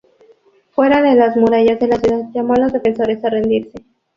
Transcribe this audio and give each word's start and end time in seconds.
Fuera 0.71 0.99
de 1.03 1.13
las 1.13 1.37
murallas 1.37 1.79
de 1.79 1.85
la 1.85 1.97
ciudad, 1.99 2.23
llamó 2.33 2.55
a 2.55 2.59
los 2.61 2.73
defensores 2.73 3.23
a 3.23 3.29
rendirse. 3.29 3.85